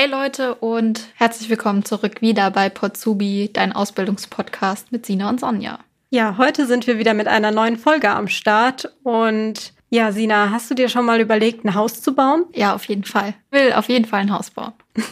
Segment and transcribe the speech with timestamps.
[0.00, 5.78] Hey Leute und herzlich willkommen zurück wieder bei Potsubi, dein Ausbildungspodcast mit Sina und Sonja.
[6.08, 10.70] Ja, heute sind wir wieder mit einer neuen Folge am Start und ja, Sina, hast
[10.70, 12.46] du dir schon mal überlegt, ein Haus zu bauen?
[12.54, 13.34] Ja, auf jeden Fall.
[13.50, 14.72] Will auf jeden Fall ein Haus bauen.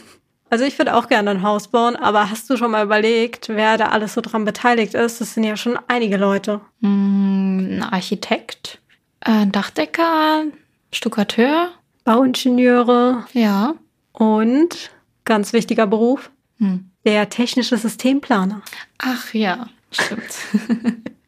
[0.50, 3.76] Also ich würde auch gerne ein Haus bauen, aber hast du schon mal überlegt, wer
[3.76, 5.20] da alles so dran beteiligt ist?
[5.20, 6.62] Das sind ja schon einige Leute.
[6.80, 8.80] Hm, ein Architekt,
[9.20, 10.44] ein Dachdecker,
[10.90, 11.68] Stuckateur,
[12.04, 13.26] Bauingenieure.
[13.34, 13.74] Ja.
[14.18, 14.90] Und
[15.24, 16.90] ganz wichtiger Beruf, hm.
[17.04, 18.62] der technische Systemplaner.
[18.98, 20.34] Ach ja, stimmt.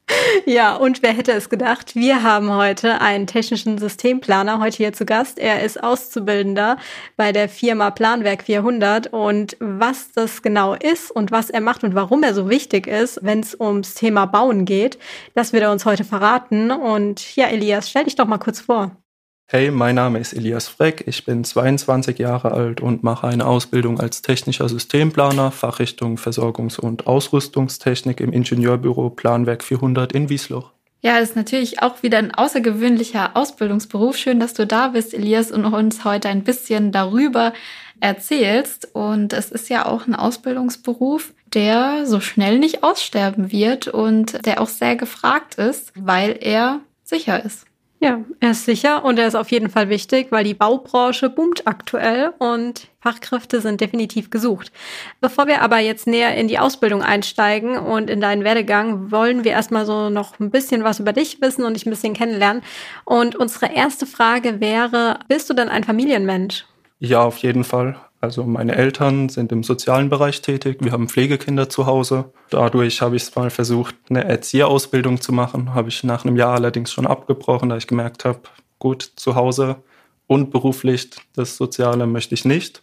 [0.45, 1.95] Ja, und wer hätte es gedacht?
[1.95, 5.39] Wir haben heute einen technischen Systemplaner heute hier zu Gast.
[5.39, 6.79] Er ist Auszubildender
[7.17, 11.95] bei der Firma Planwerk 400 und was das genau ist und was er macht und
[11.95, 14.98] warum er so wichtig ist, wenn es ums Thema Bauen geht,
[15.34, 16.70] das wird er uns heute verraten.
[16.70, 18.97] Und ja, Elias, stell dich doch mal kurz vor.
[19.53, 23.98] Hey, mein Name ist Elias Freck, ich bin 22 Jahre alt und mache eine Ausbildung
[23.98, 30.70] als technischer Systemplaner, Fachrichtung Versorgungs- und Ausrüstungstechnik im Ingenieurbüro Planwerk 400 in Wiesloch.
[31.01, 34.17] Ja, das ist natürlich auch wieder ein außergewöhnlicher Ausbildungsberuf.
[34.17, 37.53] Schön, dass du da bist, Elias, und uns heute ein bisschen darüber
[37.98, 38.91] erzählst.
[38.92, 44.61] Und es ist ja auch ein Ausbildungsberuf, der so schnell nicht aussterben wird und der
[44.61, 47.67] auch sehr gefragt ist, weil er sicher ist.
[48.03, 51.67] Ja, er ist sicher und er ist auf jeden Fall wichtig, weil die Baubranche boomt
[51.67, 54.73] aktuell und Fachkräfte sind definitiv gesucht.
[55.20, 59.53] Bevor wir aber jetzt näher in die Ausbildung einsteigen und in deinen Werdegang, wollen wir
[59.53, 62.62] erstmal so noch ein bisschen was über dich wissen und dich ein bisschen kennenlernen.
[63.05, 66.64] Und unsere erste Frage wäre, bist du denn ein Familienmensch?
[67.01, 67.97] Ja, auf jeden Fall.
[68.21, 72.33] Also meine Eltern sind im sozialen Bereich tätig, wir haben Pflegekinder zu Hause.
[72.51, 76.55] Dadurch habe ich es mal versucht, eine Erzieherausbildung zu machen, habe ich nach einem Jahr
[76.55, 78.41] allerdings schon abgebrochen, da ich gemerkt habe,
[78.79, 79.77] gut, zu Hause
[80.27, 82.83] und beruflich das Soziale möchte ich nicht.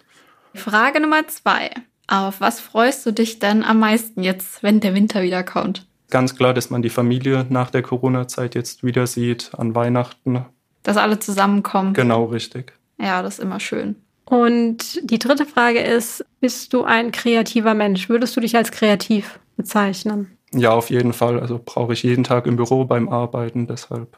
[0.56, 1.70] Frage Nummer zwei.
[2.08, 5.86] Auf was freust du dich denn am meisten jetzt, wenn der Winter wieder kommt?
[6.10, 10.46] Ganz klar, dass man die Familie nach der Corona-Zeit jetzt wieder sieht, an Weihnachten.
[10.84, 11.94] Dass alle zusammenkommen.
[11.94, 12.74] Genau, richtig.
[12.98, 13.98] Ja, das ist immer schön.
[14.30, 18.10] Und die dritte Frage ist, bist du ein kreativer Mensch?
[18.10, 20.38] Würdest du dich als kreativ bezeichnen?
[20.54, 21.40] Ja, auf jeden Fall.
[21.40, 24.18] Also brauche ich jeden Tag im Büro beim Arbeiten, deshalb.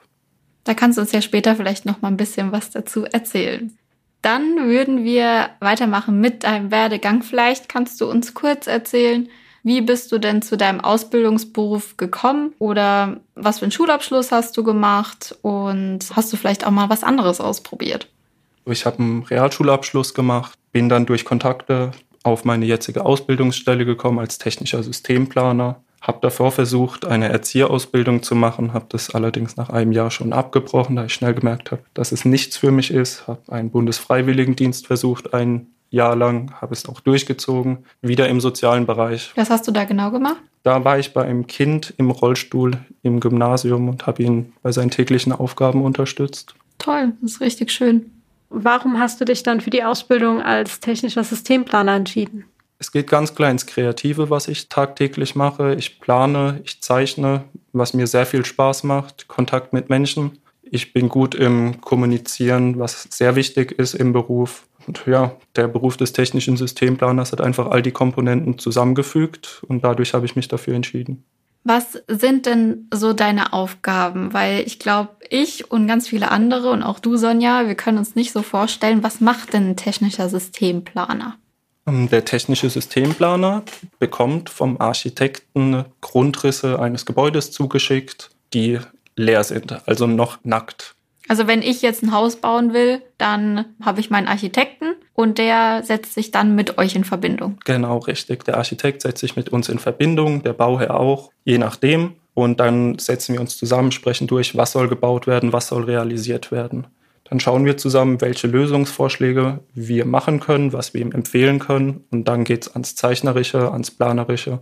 [0.63, 3.77] Da kannst du uns ja später vielleicht noch mal ein bisschen was dazu erzählen.
[4.23, 7.21] Dann würden wir weitermachen mit deinem Werdegang.
[7.21, 9.29] Vielleicht kannst du uns kurz erzählen,
[9.61, 14.63] wie bist du denn zu deinem Ausbildungsberuf gekommen oder was für einen Schulabschluss hast du
[14.63, 18.09] gemacht und hast du vielleicht auch mal was anderes ausprobiert?
[18.71, 21.91] Ich habe einen Realschulabschluss gemacht, bin dann durch Kontakte
[22.23, 25.81] auf meine jetzige Ausbildungsstelle gekommen als technischer Systemplaner.
[26.01, 30.95] Habe davor versucht, eine Erzieherausbildung zu machen, habe das allerdings nach einem Jahr schon abgebrochen,
[30.95, 33.27] da ich schnell gemerkt habe, dass es nichts für mich ist.
[33.27, 39.31] Habe einen Bundesfreiwilligendienst versucht, ein Jahr lang, habe es auch durchgezogen, wieder im sozialen Bereich.
[39.35, 40.37] Was hast du da genau gemacht?
[40.63, 44.91] Da war ich bei einem Kind im Rollstuhl im Gymnasium und habe ihn bei seinen
[44.91, 46.53] täglichen Aufgaben unterstützt.
[46.77, 48.11] Toll, das ist richtig schön.
[48.49, 52.45] Warum hast du dich dann für die Ausbildung als technischer Systemplaner entschieden?
[52.79, 55.75] Es geht ganz klar ins Kreative, was ich tagtäglich mache.
[55.75, 57.43] Ich plane, ich zeichne,
[57.73, 60.39] was mir sehr viel Spaß macht, Kontakt mit Menschen.
[60.63, 64.65] Ich bin gut im Kommunizieren, was sehr wichtig ist im Beruf.
[64.87, 70.13] Und ja, der Beruf des technischen Systemplaners hat einfach all die Komponenten zusammengefügt und dadurch
[70.13, 71.25] habe ich mich dafür entschieden.
[71.63, 74.33] Was sind denn so deine Aufgaben?
[74.33, 78.15] Weil ich glaube, ich und ganz viele andere und auch du, Sonja, wir können uns
[78.15, 81.37] nicht so vorstellen, was macht denn ein technischer Systemplaner?
[81.87, 83.63] Ähm, der technische Systemplaner
[83.99, 88.79] bekommt vom Architekten Grundrisse eines Gebäudes zugeschickt, die
[89.15, 90.95] leer sind, also noch nackt.
[91.27, 95.83] Also wenn ich jetzt ein Haus bauen will, dann habe ich meinen Architekten und der
[95.83, 97.57] setzt sich dann mit euch in Verbindung.
[97.65, 98.45] Genau, richtig.
[98.45, 102.13] Der Architekt setzt sich mit uns in Verbindung, der Bauherr auch, je nachdem.
[102.35, 106.53] Und dann setzen wir uns zusammen, sprechen durch, was soll gebaut werden, was soll realisiert
[106.53, 106.87] werden.
[107.25, 112.05] Dann schauen wir zusammen, welche Lösungsvorschläge wir machen können, was wir ihm empfehlen können.
[112.11, 114.61] Und dann geht es ans Zeichnerische, ans Planerische.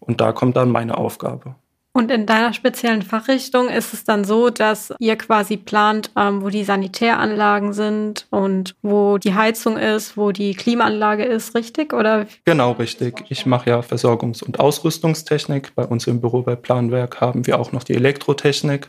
[0.00, 1.54] Und da kommt dann meine Aufgabe.
[1.98, 6.48] Und in deiner speziellen Fachrichtung ist es dann so, dass ihr quasi plant, ähm, wo
[6.48, 11.92] die Sanitäranlagen sind und wo die Heizung ist, wo die Klimaanlage ist, richtig?
[11.92, 12.28] Oder?
[12.44, 13.24] Genau, richtig.
[13.30, 15.74] Ich mache ja Versorgungs- und Ausrüstungstechnik.
[15.74, 18.88] Bei uns im Büro bei Planwerk haben wir auch noch die Elektrotechnik.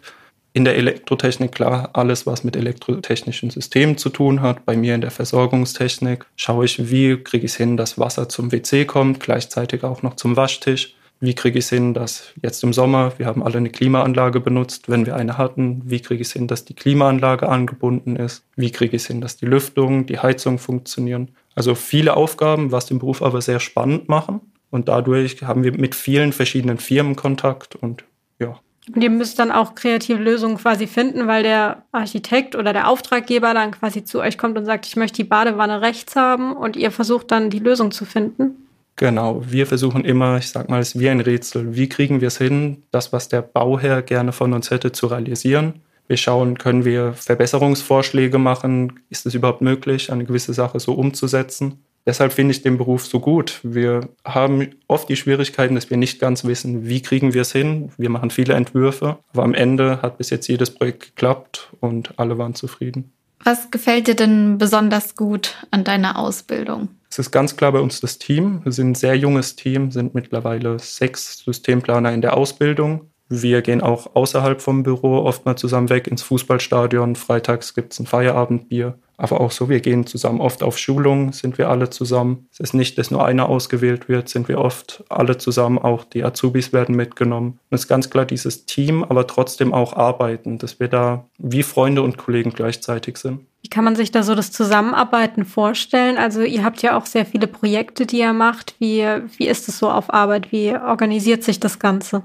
[0.54, 4.66] In der Elektrotechnik klar alles, was mit elektrotechnischen Systemen zu tun hat.
[4.66, 8.52] Bei mir in der Versorgungstechnik schaue ich, wie kriege ich es hin, dass Wasser zum
[8.52, 12.72] WC kommt, gleichzeitig auch noch zum Waschtisch wie kriege ich es hin, dass jetzt im
[12.72, 16.34] Sommer, wir haben alle eine Klimaanlage benutzt, wenn wir eine hatten, wie kriege ich es
[16.34, 20.20] hin, dass die Klimaanlage angebunden ist, wie kriege ich es hin, dass die Lüftung, die
[20.20, 21.32] Heizung funktionieren.
[21.56, 24.40] Also viele Aufgaben, was den Beruf aber sehr spannend machen.
[24.72, 28.06] Und dadurch haben wir mit vielen verschiedenen Firmen Kontakt und
[28.40, 28.60] ja.
[28.94, 33.54] Und ihr müsst dann auch kreative Lösungen quasi finden, weil der Architekt oder der Auftraggeber
[33.54, 36.92] dann quasi zu euch kommt und sagt, ich möchte die Badewanne rechts haben und ihr
[36.92, 38.69] versucht dann die Lösung zu finden.
[39.00, 41.74] Genau, wir versuchen immer, ich sag mal, es ist wie ein Rätsel.
[41.74, 45.76] Wie kriegen wir es hin, das, was der Bauherr gerne von uns hätte, zu realisieren?
[46.10, 49.00] Wir schauen, können wir Verbesserungsvorschläge machen?
[49.10, 51.82] Ist es überhaupt möglich, eine gewisse Sache so umzusetzen?
[52.06, 53.62] Deshalb finde ich den Beruf so gut.
[53.64, 57.94] Wir haben oft die Schwierigkeiten, dass wir nicht ganz wissen, wie kriegen wir es hin.
[57.98, 62.38] Wir machen viele Entwürfe, aber am Ende hat bis jetzt jedes Projekt geklappt und alle
[62.38, 63.14] waren zufrieden.
[63.46, 66.90] Was gefällt dir denn besonders gut an deiner Ausbildung?
[67.10, 68.64] Es ist ganz klar bei uns das Team.
[68.64, 73.10] Wir sind ein sehr junges Team, sind mittlerweile sechs Systemplaner in der Ausbildung.
[73.28, 77.16] Wir gehen auch außerhalb vom Büro oft mal zusammen weg ins Fußballstadion.
[77.16, 79.00] Freitags gibt es ein Feierabendbier.
[79.20, 82.48] Aber auch so, wir gehen zusammen oft auf Schulungen, sind wir alle zusammen.
[82.54, 85.78] Es ist nicht, dass nur einer ausgewählt wird, sind wir oft alle zusammen.
[85.78, 87.60] Auch die Azubis werden mitgenommen.
[87.70, 91.64] Und es ist ganz klar dieses Team, aber trotzdem auch arbeiten, dass wir da wie
[91.64, 93.42] Freunde und Kollegen gleichzeitig sind.
[93.62, 96.18] Wie kann man sich da so das Zusammenarbeiten vorstellen?
[96.18, 98.76] Also ihr habt ja auch sehr viele Projekte, die ihr macht.
[98.80, 99.06] Wie,
[99.38, 100.54] wie ist es so auf Arbeit?
[100.54, 102.24] Wie organisiert sich das Ganze?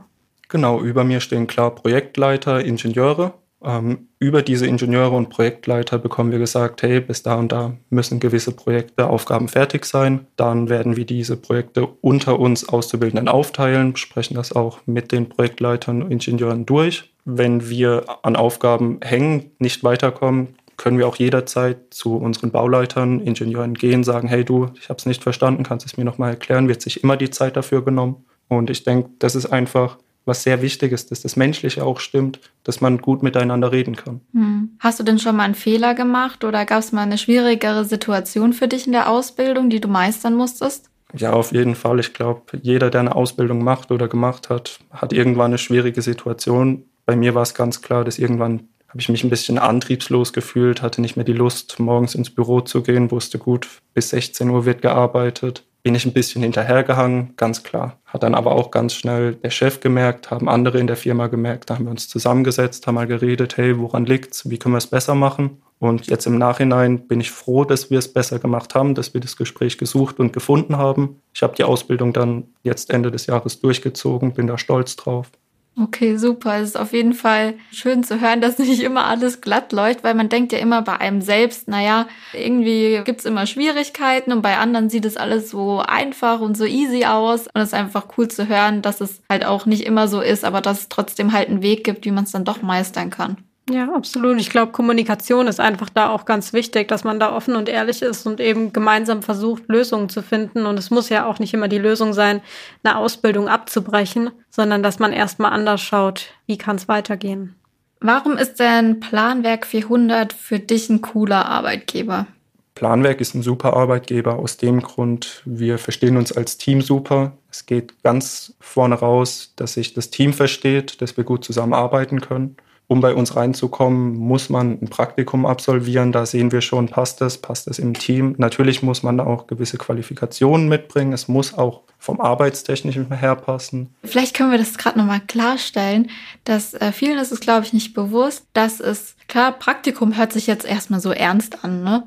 [0.49, 3.35] Genau, über mir stehen klar Projektleiter, Ingenieure.
[3.65, 8.21] Ähm, über diese Ingenieure und Projektleiter bekommen wir gesagt, hey, bis da und da müssen
[8.21, 10.27] gewisse Projekte, Aufgaben fertig sein.
[10.37, 16.03] Dann werden wir diese Projekte unter uns Auszubildenden aufteilen, besprechen das auch mit den Projektleitern
[16.03, 17.13] und Ingenieuren durch.
[17.25, 23.75] Wenn wir an Aufgaben hängen, nicht weiterkommen, können wir auch jederzeit zu unseren Bauleitern, Ingenieuren
[23.75, 26.69] gehen, sagen, hey du, ich habe es nicht verstanden, kannst du es mir nochmal erklären,
[26.69, 28.25] wird sich immer die Zeit dafür genommen.
[28.49, 32.41] Und ich denke, das ist einfach was sehr wichtig ist, dass das Menschliche auch stimmt,
[32.62, 34.21] dass man gut miteinander reden kann.
[34.32, 34.76] Hm.
[34.81, 38.53] Hast du denn schon mal einen Fehler gemacht oder gab es mal eine schwierigere Situation
[38.53, 40.91] für dich in der Ausbildung, die du meistern musstest?
[41.17, 42.00] Ja, auf jeden Fall.
[42.00, 46.85] Ich glaube, jeder, der eine Ausbildung macht oder gemacht hat, hat irgendwann eine schwierige Situation.
[47.06, 50.81] Bei mir war es ganz klar, dass irgendwann habe ich mich ein bisschen antriebslos gefühlt,
[50.81, 54.67] hatte nicht mehr die Lust, morgens ins Büro zu gehen, wusste gut, bis 16 Uhr
[54.67, 57.99] wird gearbeitet bin ich ein bisschen hinterhergehangen, ganz klar.
[58.07, 61.69] Hat dann aber auch ganz schnell der Chef gemerkt, haben andere in der Firma gemerkt,
[61.69, 64.87] da haben wir uns zusammengesetzt, haben mal geredet, hey, woran liegt's, wie können wir es
[64.87, 65.63] besser machen?
[65.79, 69.21] Und jetzt im Nachhinein bin ich froh, dass wir es besser gemacht haben, dass wir
[69.21, 71.21] das Gespräch gesucht und gefunden haben.
[71.35, 75.31] Ich habe die Ausbildung dann jetzt Ende des Jahres durchgezogen, bin da stolz drauf.
[75.76, 76.59] Okay, super.
[76.61, 80.15] Es ist auf jeden Fall schön zu hören, dass nicht immer alles glatt läuft, weil
[80.15, 84.88] man denkt ja immer bei einem selbst, naja, irgendwie gibt's immer Schwierigkeiten und bei anderen
[84.88, 87.49] sieht es alles so einfach und so easy aus.
[87.49, 90.44] Und es ist einfach cool zu hören, dass es halt auch nicht immer so ist,
[90.44, 93.38] aber dass es trotzdem halt einen Weg gibt, wie man es dann doch meistern kann.
[93.71, 94.39] Ja, absolut.
[94.41, 98.03] Ich glaube, Kommunikation ist einfach da auch ganz wichtig, dass man da offen und ehrlich
[98.03, 100.67] ist und eben gemeinsam versucht, Lösungen zu finden.
[100.67, 102.43] Und es muss ja auch nicht immer die Lösung sein,
[102.83, 107.55] eine Ausbildung abzubrechen, sondern dass man erstmal anders schaut, wie kann es weitergehen.
[108.01, 112.27] Warum ist denn Planwerk 400 für dich ein cooler Arbeitgeber?
[112.75, 117.39] Planwerk ist ein super Arbeitgeber aus dem Grund, wir verstehen uns als Team super.
[117.51, 122.56] Es geht ganz vorne raus, dass sich das Team versteht, dass wir gut zusammenarbeiten können
[122.86, 126.12] um bei uns reinzukommen, muss man ein Praktikum absolvieren.
[126.12, 128.34] Da sehen wir schon, passt es, passt es im Team.
[128.36, 131.12] Natürlich muss man auch gewisse Qualifikationen mitbringen.
[131.12, 133.94] Es muss auch vom Arbeitstechnischen her passen.
[134.05, 136.10] Vielleicht können wir das gerade nochmal klarstellen,
[136.44, 140.46] dass äh, vielen ist es, glaube ich, nicht bewusst, dass es, klar, Praktikum hört sich
[140.46, 142.06] jetzt erstmal so ernst an, ne?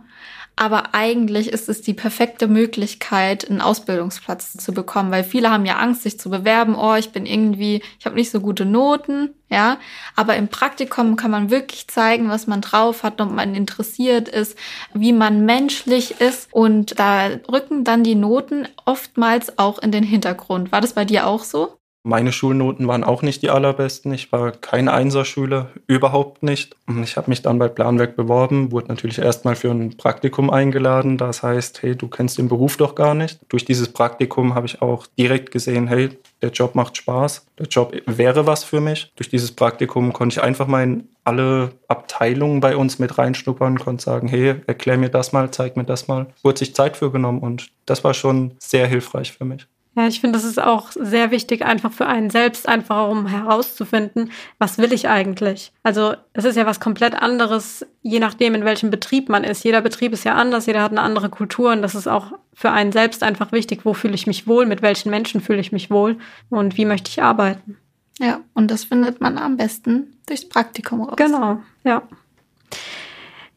[0.59, 5.77] Aber eigentlich ist es die perfekte Möglichkeit, einen Ausbildungsplatz zu bekommen, weil viele haben ja
[5.77, 6.75] Angst, sich zu bewerben.
[6.75, 9.77] Oh, ich bin irgendwie, ich habe nicht so gute Noten, ja.
[10.15, 14.57] Aber im Praktikum kann man wirklich zeigen, was man drauf hat, ob man interessiert ist,
[14.95, 16.49] wie man menschlich ist.
[16.51, 20.71] Und da rücken dann die Noten oftmals auch in den Hintergrund.
[20.71, 21.76] War das bei dir auch so?
[22.07, 24.13] Meine Schulnoten waren auch nicht die allerbesten.
[24.13, 26.73] Ich war kein Einserschüler, überhaupt nicht.
[27.03, 31.17] Ich habe mich dann bei Planwerk beworben, wurde natürlich erstmal für ein Praktikum eingeladen.
[31.17, 33.41] Das heißt, hey, du kennst den Beruf doch gar nicht.
[33.49, 36.11] Durch dieses Praktikum habe ich auch direkt gesehen, hey,
[36.41, 39.11] der Job macht Spaß, der Job wäre was für mich.
[39.17, 44.05] Durch dieses Praktikum konnte ich einfach mal in alle Abteilungen bei uns mit reinschnuppern, konnte
[44.05, 46.27] sagen, hey, erklär mir das mal, zeig mir das mal.
[46.41, 49.67] Wurde sich Zeit für genommen und das war schon sehr hilfreich für mich.
[49.97, 54.29] Ja, ich finde, das ist auch sehr wichtig, einfach für einen selbst, einfach um herauszufinden,
[54.59, 55.71] was will ich eigentlich.
[55.81, 59.63] Also es ist ja was komplett anderes, je nachdem, in welchem Betrieb man ist.
[59.63, 62.69] Jeder Betrieb ist ja anders, jeder hat eine andere Kultur und das ist auch für
[62.69, 65.89] einen selbst einfach wichtig, wo fühle ich mich wohl, mit welchen Menschen fühle ich mich
[65.89, 66.19] wohl
[66.51, 67.79] und wie möchte ich arbeiten.
[68.19, 71.15] Ja, und das findet man am besten durchs Praktikum raus.
[71.17, 72.03] Genau, ja.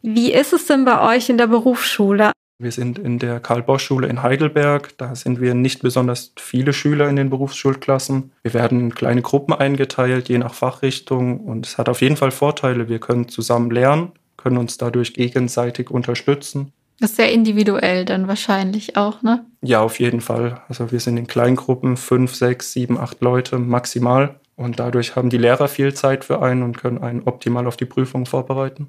[0.00, 2.32] Wie ist es denn bei euch in der Berufsschule?
[2.60, 4.90] Wir sind in der Karl-Bosch-Schule in Heidelberg.
[4.98, 8.32] Da sind wir nicht besonders viele Schüler in den Berufsschulklassen.
[8.42, 11.40] Wir werden in kleine Gruppen eingeteilt, je nach Fachrichtung.
[11.40, 12.90] Und es hat auf jeden Fall Vorteile.
[12.90, 16.74] Wir können zusammen lernen, können uns dadurch gegenseitig unterstützen.
[17.00, 19.46] Das ist sehr individuell dann wahrscheinlich auch, ne?
[19.62, 20.60] Ja, auf jeden Fall.
[20.68, 24.38] Also wir sind in Kleingruppen, fünf, sechs, sieben, acht Leute maximal.
[24.56, 27.86] Und dadurch haben die Lehrer viel Zeit für einen und können einen optimal auf die
[27.86, 28.88] Prüfung vorbereiten.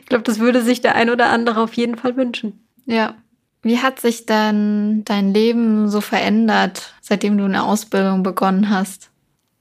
[0.00, 2.67] Ich glaube, das würde sich der ein oder andere auf jeden Fall wünschen.
[2.88, 3.14] Ja.
[3.62, 9.10] Wie hat sich dann dein Leben so verändert, seitdem du eine Ausbildung begonnen hast?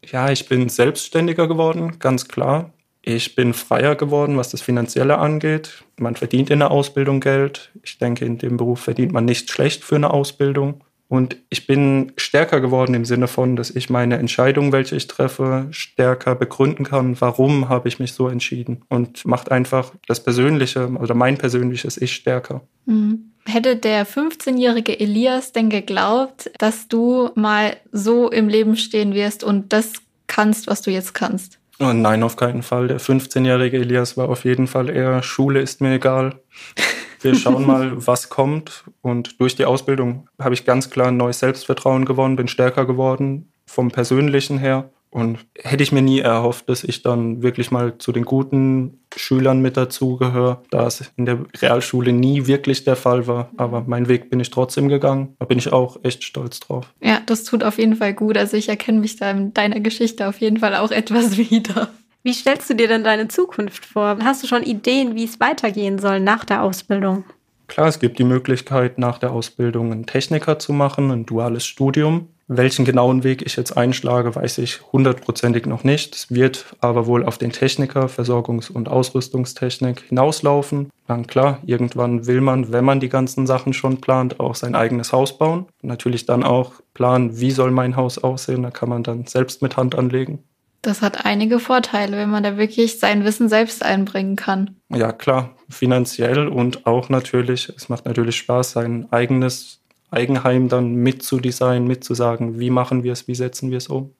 [0.05, 2.72] Ja, ich bin selbstständiger geworden, ganz klar.
[3.01, 5.84] Ich bin freier geworden, was das Finanzielle angeht.
[5.98, 7.72] Man verdient in der Ausbildung Geld.
[7.84, 10.84] Ich denke, in dem Beruf verdient man nicht schlecht für eine Ausbildung.
[11.09, 15.67] Und ich bin stärker geworden im Sinne von, dass ich meine Entscheidung, welche ich treffe,
[15.71, 18.81] stärker begründen kann, warum habe ich mich so entschieden.
[18.89, 22.61] Und macht einfach das Persönliche oder mein persönliches Ich stärker.
[22.85, 23.31] Mhm.
[23.45, 29.71] Hätte der 15-jährige Elias denn geglaubt, dass du mal so im Leben stehen wirst und
[29.71, 29.93] das
[30.27, 31.57] kannst, was du jetzt kannst?
[31.79, 32.87] Oh nein, auf keinen Fall.
[32.89, 36.41] Der 15-jährige Elias war auf jeden Fall eher Schule ist mir egal.
[37.34, 38.84] Wir schauen mal, was kommt.
[39.01, 43.51] Und durch die Ausbildung habe ich ganz klar ein neues Selbstvertrauen gewonnen, bin stärker geworden
[43.65, 44.89] vom Persönlichen her.
[45.10, 49.62] Und hätte ich mir nie erhofft, dass ich dann wirklich mal zu den guten Schülern
[49.62, 53.50] mit dazugehöre, da es in der Realschule nie wirklich der Fall war.
[53.55, 55.36] Aber meinen Weg bin ich trotzdem gegangen.
[55.39, 56.93] Da bin ich auch echt stolz drauf.
[57.01, 58.38] Ja, das tut auf jeden Fall gut.
[58.38, 61.89] Also ich erkenne mich da in deiner Geschichte auf jeden Fall auch etwas wieder.
[62.27, 64.17] Wie stellst du dir denn deine Zukunft vor?
[64.22, 67.24] Hast du schon Ideen, wie es weitergehen soll nach der Ausbildung?
[67.67, 72.27] Klar, es gibt die Möglichkeit, nach der Ausbildung einen Techniker zu machen, ein duales Studium.
[72.50, 76.15] Welchen genauen Weg ich jetzt einschlage, weiß ich hundertprozentig noch nicht.
[76.15, 80.89] Es wird aber wohl auf den Techniker, Versorgungs- und Ausrüstungstechnik hinauslaufen.
[81.07, 85.13] Dann klar, irgendwann will man, wenn man die ganzen Sachen schon plant, auch sein eigenes
[85.13, 85.67] Haus bauen.
[85.81, 88.63] Natürlich dann auch planen, wie soll mein Haus aussehen.
[88.63, 90.43] Da kann man dann selbst mit Hand anlegen.
[90.88, 94.77] Das hat einige Vorteile, wenn man da wirklich sein Wissen selbst einbringen kann.
[94.88, 101.88] Ja, klar, finanziell und auch natürlich, es macht natürlich Spaß, sein eigenes Eigenheim dann mitzudesignen,
[101.88, 104.13] mitzusagen, wie machen wir es, wie setzen wir es um.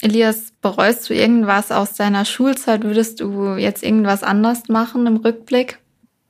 [0.00, 2.84] Elias, bereust du irgendwas aus deiner Schulzeit?
[2.84, 5.78] Würdest du jetzt irgendwas anders machen im Rückblick?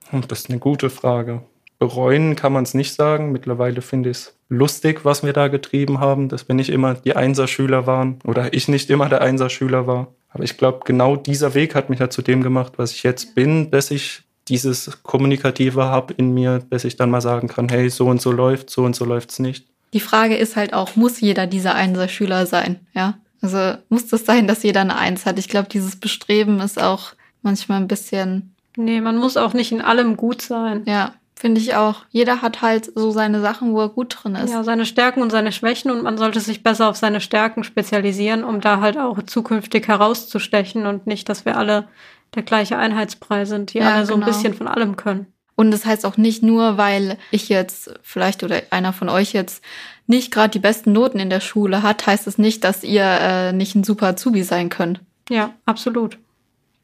[0.08, 1.42] Hm, das ist eine gute Frage.
[1.82, 3.32] Bereuen kann man es nicht sagen.
[3.32, 7.16] Mittlerweile finde ich es lustig, was wir da getrieben haben, dass wir nicht immer die
[7.16, 10.06] Einserschüler waren oder ich nicht immer der Einserschüler war.
[10.28, 13.34] Aber ich glaube, genau dieser Weg hat mich ja zu dem gemacht, was ich jetzt
[13.34, 17.90] bin, dass ich dieses Kommunikative habe in mir, dass ich dann mal sagen kann, hey,
[17.90, 19.66] so und so läuft, so und so läuft's nicht.
[19.92, 22.78] Die Frage ist halt auch, muss jeder dieser Einser-Schüler sein?
[22.94, 25.36] Ja, also muss das sein, dass jeder eine Eins hat?
[25.40, 28.54] Ich glaube, dieses Bestreben ist auch manchmal ein bisschen.
[28.76, 30.82] Nee, man muss auch nicht in allem gut sein.
[30.86, 32.04] Ja, finde ich auch.
[32.10, 34.52] Jeder hat halt so seine Sachen, wo er gut drin ist.
[34.52, 38.44] Ja, seine Stärken und seine Schwächen und man sollte sich besser auf seine Stärken spezialisieren,
[38.44, 41.88] um da halt auch zukünftig herauszustechen und nicht, dass wir alle
[42.36, 44.24] der gleiche Einheitspreis sind, die ja, alle so genau.
[44.24, 45.26] ein bisschen von allem können.
[45.56, 49.64] Und das heißt auch nicht nur, weil ich jetzt vielleicht oder einer von euch jetzt
[50.06, 53.52] nicht gerade die besten Noten in der Schule hat, heißt es nicht, dass ihr äh,
[53.52, 55.00] nicht ein super Azubi sein könnt.
[55.28, 56.18] Ja, absolut.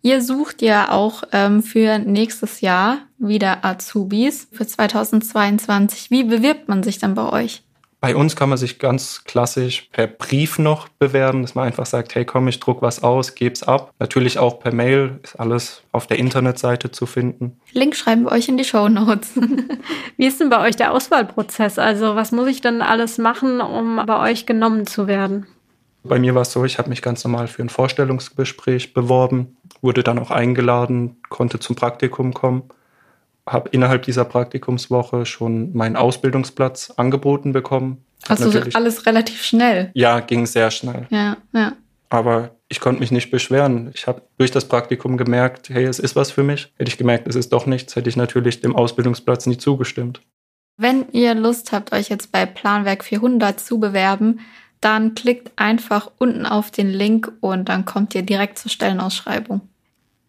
[0.03, 6.11] Ihr sucht ja auch ähm, für nächstes Jahr wieder Azubis für 2022.
[6.11, 7.63] Wie bewirbt man sich dann bei euch?
[8.01, 12.15] Bei uns kann man sich ganz klassisch per Brief noch bewerben, dass man einfach sagt,
[12.15, 13.93] hey komm, ich druck was aus, geb's ab.
[13.99, 17.59] Natürlich auch per Mail, ist alles auf der Internetseite zu finden.
[17.73, 19.33] Link schreiben wir euch in die Show Notes.
[20.17, 21.81] Wie ist denn bei euch der Auswahlprozess?
[21.81, 25.47] Also was muss ich denn alles machen, um bei euch genommen zu werden?
[26.09, 30.03] Bei mir war es so, ich habe mich ganz normal für ein Vorstellungsgespräch beworben, wurde
[30.03, 32.71] dann auch eingeladen, konnte zum Praktikum kommen
[33.53, 38.05] habe innerhalb dieser Praktikumswoche schon meinen Ausbildungsplatz angeboten bekommen.
[38.29, 39.91] Also alles relativ schnell.
[39.95, 41.07] Ja, ging sehr schnell.
[41.11, 41.73] Ja, ja.
[42.11, 43.91] Aber ich konnte mich nicht beschweren.
[43.95, 46.73] Ich habe durch das Praktikum gemerkt, hey, es ist was für mich.
[46.77, 50.21] Hätte ich gemerkt, es ist doch nichts, hätte ich natürlich dem Ausbildungsplatz nie zugestimmt.
[50.77, 54.41] Wenn ihr Lust habt, euch jetzt bei Planwerk 400 zu bewerben,
[54.81, 59.63] dann klickt einfach unten auf den Link und dann kommt ihr direkt zur Stellenausschreibung.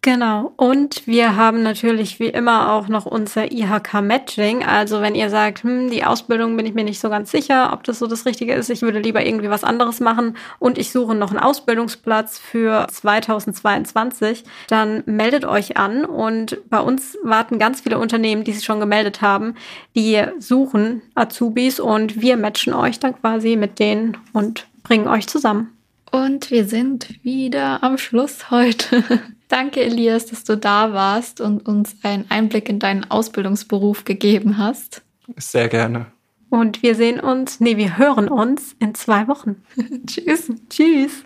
[0.02, 0.54] Genau.
[0.56, 4.64] Und wir haben natürlich wie immer auch noch unser IHK-Matching.
[4.64, 7.84] Also wenn ihr sagt, hm, die Ausbildung bin ich mir nicht so ganz sicher, ob
[7.84, 11.14] das so das Richtige ist, ich würde lieber irgendwie was anderes machen und ich suche
[11.14, 16.06] noch einen Ausbildungsplatz für 2022, dann meldet euch an.
[16.06, 19.54] Und bei uns warten ganz viele Unternehmen, die sich schon gemeldet haben,
[19.94, 25.76] die suchen Azubis und wir matchen euch dann quasi mit denen und bringen euch zusammen.
[26.10, 29.04] Und wir sind wieder am Schluss heute.
[29.48, 35.02] Danke, Elias, dass du da warst und uns einen Einblick in deinen Ausbildungsberuf gegeben hast.
[35.36, 36.06] Sehr gerne.
[36.48, 39.62] Und wir sehen uns, nee, wir hören uns in zwei Wochen.
[40.06, 40.50] Tschüss.
[40.68, 41.24] Tschüss.